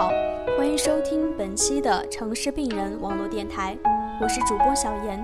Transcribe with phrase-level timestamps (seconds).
[0.00, 0.08] 好，
[0.56, 3.76] 欢迎收听本期的城市病人网络电台，
[4.18, 5.22] 我是主播小严。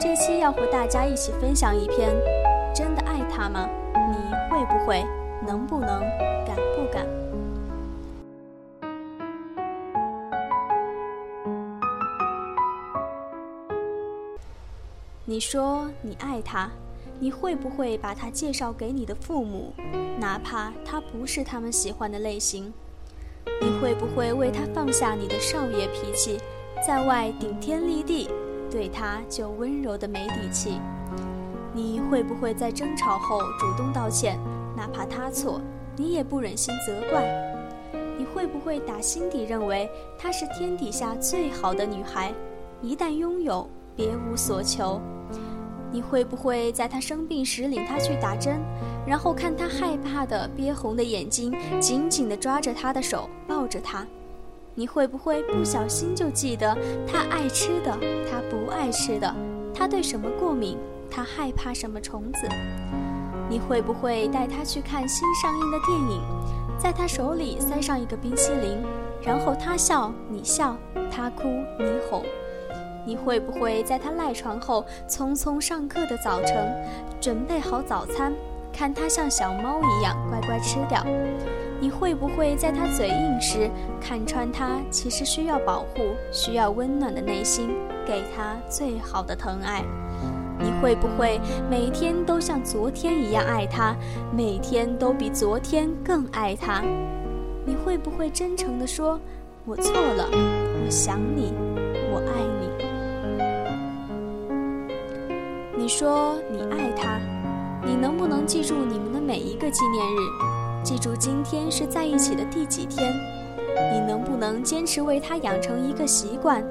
[0.00, 2.10] 这期要和大家一起分享一篇：
[2.74, 3.70] 真的爱他吗？
[3.94, 4.16] 你
[4.50, 5.04] 会不会？
[5.46, 6.00] 能不能？
[6.44, 7.06] 敢不敢？
[15.24, 16.68] 你说你爱他，
[17.20, 19.72] 你会不会把他介绍给你的父母，
[20.18, 22.74] 哪怕他不是他们喜欢的类型？
[23.60, 26.38] 你会不会为他放下你的少爷脾气，
[26.86, 28.28] 在外顶天立地，
[28.70, 30.80] 对他就温柔的没底气？
[31.72, 34.38] 你会不会在争吵后主动道歉，
[34.76, 35.60] 哪怕他错，
[35.96, 37.24] 你也不忍心责怪？
[38.18, 42.32] 你会不会打心底认为她是天底下最好的女孩，
[42.82, 45.00] 一旦拥有，别无所求？
[45.90, 48.60] 你会不会在她生病时领她去打针，
[49.06, 54.06] 然后看他害怕的憋红的眼睛，紧紧地抓着他的手，抱着他？
[54.74, 57.90] 你会不会不小心就记得他爱吃的，
[58.30, 59.34] 他不爱吃的，
[59.74, 60.78] 他对什么过敏，
[61.10, 62.48] 他害怕什么虫子？
[63.48, 66.22] 你会不会带他去看新上映的电影，
[66.78, 68.80] 在他手里塞上一个冰淇淋，
[69.20, 70.76] 然后他笑你笑，
[71.10, 72.22] 他哭你哄？
[73.04, 76.72] 你会不会在他赖床后，匆匆上课的早晨，
[77.20, 78.32] 准备好早餐，
[78.72, 81.04] 看他像小猫一样乖乖吃掉？
[81.80, 87.70] 你会不会在他嘴硬时，看穿他其实需要保护、需要温暖的内心，
[88.06, 89.82] 给他最好的疼爱？
[90.58, 91.40] 你会不会
[91.70, 93.96] 每天都像昨天一样爱他，
[94.30, 96.82] 每天都比昨天更爱他？
[97.64, 99.18] 你会不会真诚地说
[99.64, 101.54] ：“我错了，我想你，
[102.12, 102.68] 我爱你。”
[105.78, 107.18] 你说你爱他，
[107.82, 110.18] 你能不能记住你们的每一个纪念日？
[110.82, 113.12] 记住今天是在一起的第几天？
[113.92, 116.62] 你能不能坚持为他养成一个习惯，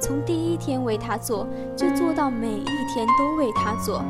[0.00, 4.02] 从第一天为他做，就做到每一天都为他做？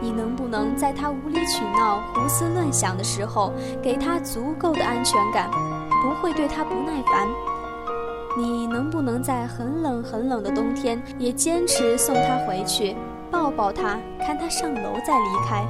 [0.00, 3.52] 你能不能在他无理取闹、胡思乱想的时候，
[3.82, 5.50] 给他足够的安全感，
[6.02, 7.28] 不会对他不耐烦？
[8.38, 12.96] 你能不能在很冷很冷的冬天，也坚持送他回去？
[13.32, 15.66] 抱抱他，看他上楼再离开。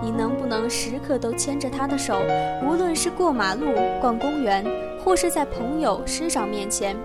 [0.00, 2.22] 你能不能时刻都牵着他的手，
[2.62, 3.66] 无论是过马路、
[4.00, 4.64] 逛公园，
[5.04, 6.96] 或是在朋友、师长面前？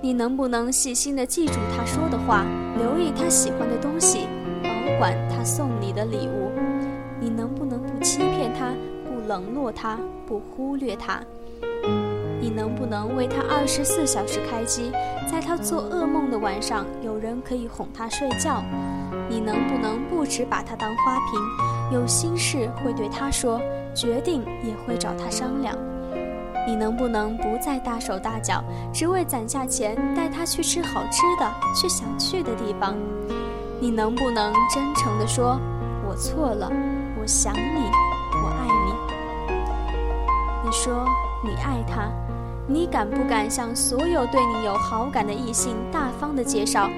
[0.00, 2.46] 你能不能细心地记住他说的话，
[2.78, 4.26] 留意他喜欢的东西，
[4.62, 6.50] 保管他送你的礼物？
[7.20, 8.72] 你能不能不欺骗他，
[9.04, 11.20] 不冷落他，不忽略他？
[12.44, 14.92] 你能不能为他二十四小时开机，
[15.32, 18.62] 在他做噩梦的晚上，有人可以哄他睡觉？
[19.30, 23.58] 你能不能不只把他当花瓶，有心事会对他说，
[23.94, 25.74] 决定也会找他商量？
[26.66, 28.62] 你能不能不再大手大脚，
[28.92, 32.94] 只为攒下钱带他去吃好吃的，去想去的地方？
[33.80, 35.58] 你能不能真诚地说，
[36.06, 36.70] 我错了，
[37.18, 37.90] 我想你，
[38.34, 38.92] 我爱你？
[40.62, 41.06] 你说
[41.42, 42.10] 你爱他。
[42.66, 46.88] 你敢不敢向所有对你有好感的异性大方的介绍，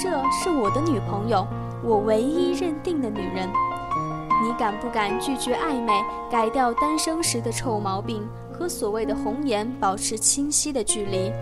[0.00, 1.44] 这是我的女朋友，
[1.82, 3.48] 我唯一认定的女人？
[4.44, 5.92] 你敢不敢拒绝暧昧，
[6.30, 8.22] 改掉单身时的臭毛病，
[8.52, 11.32] 和所谓的红颜保持清晰的距离？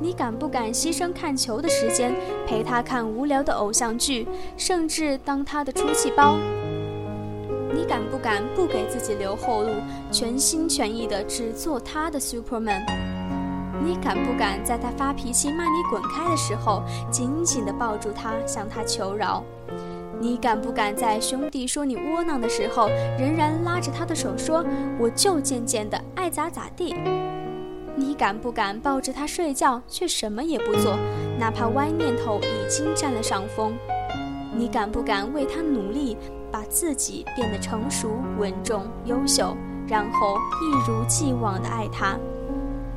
[0.00, 2.14] 你敢不敢牺牲看球的时间，
[2.46, 6.38] 陪他看无聊的偶像剧，甚至当他的出气包？
[7.88, 9.70] 敢不敢不给自己留后路，
[10.12, 12.84] 全心全意的只做他的 Superman？
[13.82, 19.42] 你敢不敢在他发脾气骂你滚开的时候，紧紧地抱住他，向他求饶？
[20.20, 22.88] 你敢不敢在兄弟说你窝囊的时候，
[23.18, 24.64] 仍然拉着他的手说
[24.98, 26.94] ：“我就渐渐的爱咋咋地？”
[27.94, 30.98] 你敢不敢抱着他睡觉，却什么也不做，
[31.38, 33.76] 哪怕歪念头已经占了上风？
[34.54, 36.16] 你敢不敢为他努力，
[36.50, 42.18] 把自己变得成熟、稳重、优秀，然后一如既往的爱他？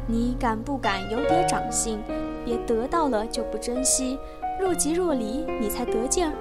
[0.07, 2.00] 你敢不敢有点长性，
[2.44, 4.18] 别得到了就不珍惜，
[4.59, 6.33] 若即若离你才得劲儿？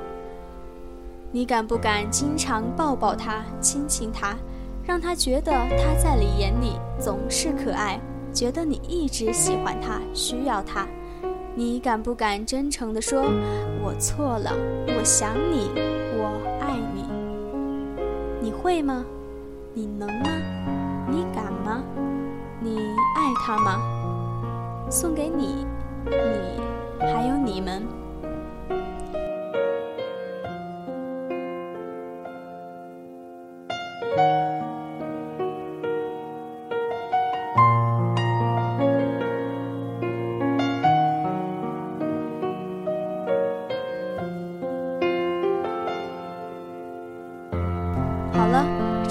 [1.33, 4.37] 你敢不敢经常抱抱他，亲亲他，
[4.85, 8.01] 让他觉得他在你眼里总是可爱，
[8.33, 10.87] 觉得你一直喜欢他，需要他？
[11.55, 13.23] 你敢不敢真诚地说
[13.83, 14.53] ：“我错了，
[14.87, 15.71] 我想你，
[16.17, 16.41] 我
[18.51, 19.05] 你。”会吗？
[19.73, 20.29] 你能吗？
[21.09, 21.83] 你敢吗？
[22.61, 22.77] 你
[23.17, 23.81] 爱他吗？
[24.91, 25.65] 送给你，
[26.05, 28.00] 你还有你们。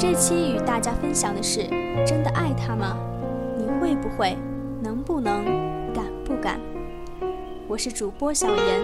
[0.01, 1.68] 这期与大家分享的是：
[2.07, 2.96] 真的爱他吗？
[3.57, 4.38] 你会不会？
[4.81, 5.44] 能不能？
[5.94, 6.57] 敢不敢？
[7.68, 8.80] 我是主播小严，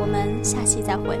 [0.00, 1.20] 我们下期再会。